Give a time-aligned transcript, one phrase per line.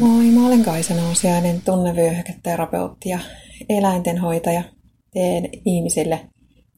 [0.00, 3.18] Moi, mä olen Kaisa Nousiainen, tunnevyöhyketerapeutti ja
[3.68, 4.62] eläintenhoitaja.
[5.12, 6.20] Teen ihmisille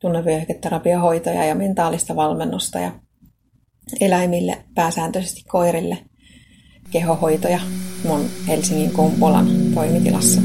[0.00, 2.92] tunnevyöhyketerapiahoitoja ja mentaalista valmennusta ja
[4.00, 5.98] eläimille, pääsääntöisesti koirille,
[6.90, 7.60] kehohoitoja
[8.04, 10.40] mun Helsingin Kumpulan toimitilassa.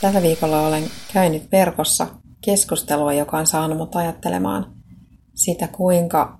[0.00, 2.06] Tällä viikolla olen käynyt verkossa
[2.40, 4.76] keskustelua, joka on saanut mut ajattelemaan
[5.34, 6.38] sitä, kuinka,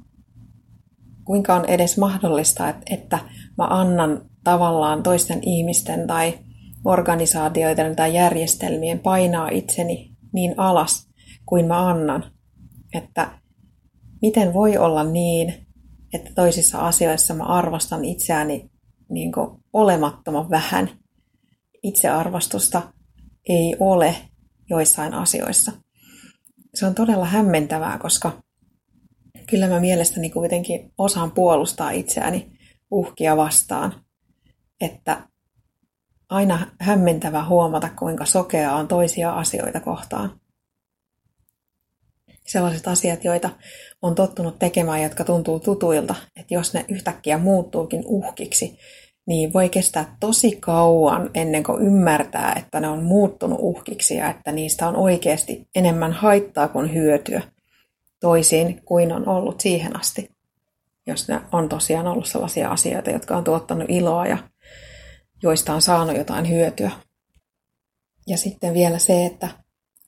[1.26, 3.18] kuinka on edes mahdollista, että, että
[3.58, 6.38] mä annan tavallaan toisten ihmisten tai
[6.84, 11.08] organisaatioiden tai järjestelmien painaa itseni niin alas
[11.46, 12.32] kuin mä annan.
[12.94, 13.38] Että
[14.22, 15.66] miten voi olla niin,
[16.14, 18.70] että toisissa asioissa mä arvostan itseäni
[19.10, 19.32] niin
[19.72, 20.90] olemattoman vähän.
[21.82, 22.82] Itsearvostusta
[23.48, 24.16] ei ole
[24.70, 25.72] joissain asioissa.
[26.74, 28.42] Se on todella hämmentävää, koska
[29.50, 32.50] kyllä mä mielestäni kuitenkin osaan puolustaa itseäni
[32.90, 34.04] uhkia vastaan.
[34.80, 35.28] Että
[36.28, 40.40] aina hämmentävä huomata, kuinka sokea on toisia asioita kohtaan.
[42.46, 43.50] Sellaiset asiat, joita
[44.02, 48.78] on tottunut tekemään, jotka tuntuu tutuilta, että jos ne yhtäkkiä muuttuukin uhkiksi,
[49.26, 54.52] niin voi kestää tosi kauan ennen kuin ymmärtää, että ne on muuttunut uhkiksi ja että
[54.52, 57.42] niistä on oikeasti enemmän haittaa kuin hyötyä,
[58.20, 60.30] toisin kuin on ollut siihen asti.
[61.06, 64.38] Jos ne on tosiaan ollut sellaisia asioita, jotka on tuottanut iloa ja
[65.42, 66.90] joista on saanut jotain hyötyä.
[68.26, 69.48] Ja sitten vielä se, että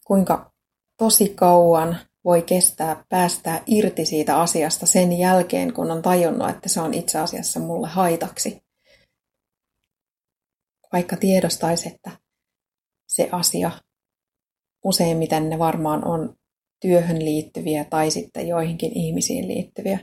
[0.04, 0.52] kuinka
[0.96, 6.80] tosi kauan voi kestää päästää irti siitä asiasta sen jälkeen, kun on tajunnut, että se
[6.80, 8.62] on itse asiassa mulle haitaksi
[10.92, 12.10] vaikka tiedostaisi, että
[13.06, 13.70] se asia,
[14.84, 16.36] useimmiten ne varmaan on
[16.80, 19.98] työhön liittyviä tai sitten joihinkin ihmisiin liittyviä,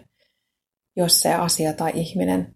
[0.95, 2.55] jos se asia tai ihminen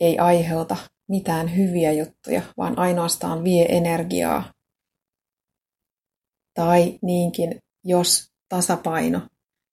[0.00, 0.76] ei aiheuta
[1.08, 4.52] mitään hyviä juttuja, vaan ainoastaan vie energiaa.
[6.54, 9.20] Tai niinkin, jos tasapaino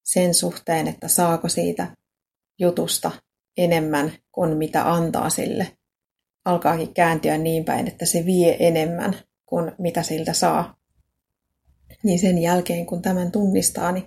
[0.04, 1.96] sen suhteen, että saako siitä
[2.60, 3.12] jutusta
[3.58, 5.78] enemmän kuin mitä antaa sille,
[6.46, 10.83] alkaakin kääntyä niin päin, että se vie enemmän kuin mitä siltä saa.
[12.04, 14.06] Niin sen jälkeen, kun tämän tunnistaa, niin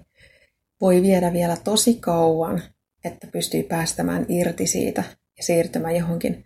[0.81, 2.63] voi viedä vielä tosi kauan,
[3.05, 5.05] että pystyy päästämään irti siitä
[5.37, 6.45] ja siirtymään johonkin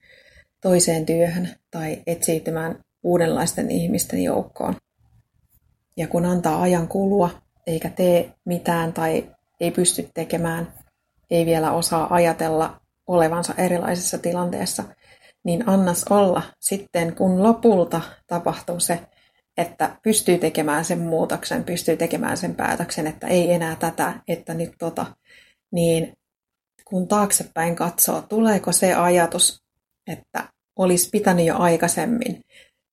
[0.61, 4.77] toiseen työhön tai etsiytymään uudenlaisten ihmisten joukkoon.
[5.97, 7.31] Ja kun antaa ajan kulua,
[7.67, 9.31] eikä tee mitään tai
[9.61, 10.75] ei pysty tekemään,
[11.31, 14.85] ei vielä osaa ajatella olevansa erilaisessa tilanteessa,
[15.45, 19.01] niin annas olla sitten, kun lopulta tapahtuu se,
[19.61, 24.73] että pystyy tekemään sen muutoksen, pystyy tekemään sen päätöksen, että ei enää tätä, että nyt
[24.79, 25.07] tota,
[25.73, 26.13] niin
[26.85, 29.63] kun taaksepäin katsoo, tuleeko se ajatus,
[30.07, 32.41] että olisi pitänyt jo aikaisemmin,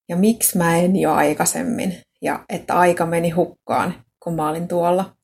[0.09, 5.17] ja miksi mä en jo aikaisemmin, ja että aika meni hukkaan, kun mä olin tuolla.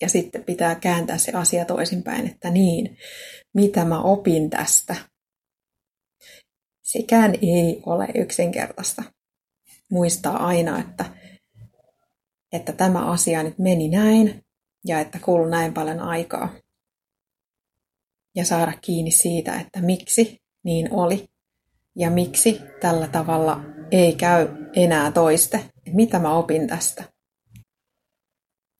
[0.00, 2.96] Ja sitten pitää kääntää se asia toisinpäin, että niin,
[3.54, 4.96] mitä mä opin tästä,
[6.86, 9.02] Sekään ei ole yksinkertaista.
[9.90, 11.04] Muistaa aina, että,
[12.52, 14.44] että tämä asia nyt meni näin
[14.84, 16.48] ja että kuuluu näin paljon aikaa.
[18.34, 21.28] Ja saada kiinni siitä, että miksi niin oli
[21.96, 23.60] ja miksi tällä tavalla
[23.90, 25.70] ei käy enää toiste.
[25.92, 27.04] Mitä mä opin tästä?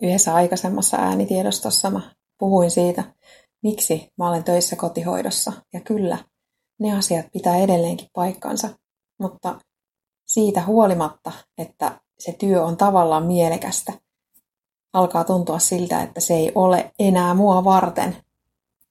[0.03, 3.05] Yhdessä aikaisemmassa äänitiedostossa mä puhuin siitä,
[3.63, 5.53] miksi mä olen töissä kotihoidossa.
[5.73, 6.19] Ja kyllä,
[6.81, 8.69] ne asiat pitää edelleenkin paikkansa,
[9.21, 9.61] mutta
[10.37, 13.93] siitä huolimatta, että se työ on tavallaan mielekästä,
[14.93, 18.17] alkaa tuntua siltä, että se ei ole enää mua varten,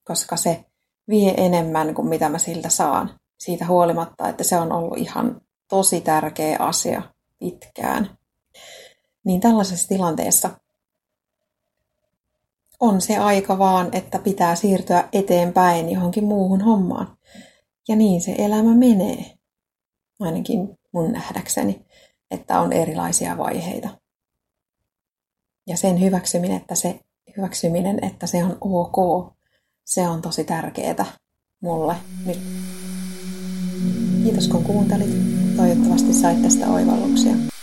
[0.03, 0.65] koska se
[1.09, 3.19] vie enemmän kuin mitä mä siltä saan.
[3.37, 7.01] Siitä huolimatta, että se on ollut ihan tosi tärkeä asia
[7.39, 8.17] pitkään.
[9.23, 10.49] Niin tällaisessa tilanteessa
[12.79, 17.17] on se aika vaan, että pitää siirtyä eteenpäin johonkin muuhun hommaan.
[17.87, 19.25] Ja niin se elämä menee.
[20.19, 21.85] Ainakin mun nähdäkseni,
[22.31, 23.89] että on erilaisia vaiheita.
[25.67, 26.99] Ja sen hyväksyminen, että se,
[27.37, 29.27] hyväksyminen, että se on ok,
[29.85, 31.05] se on tosi tärkeää
[31.61, 31.95] mulle
[32.25, 32.39] nyt.
[34.23, 35.09] Kiitos kun kuuntelit.
[35.57, 37.54] Toivottavasti sait tästä oivalluksia.